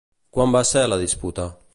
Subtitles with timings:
[0.37, 1.47] Quan va ser la disputa?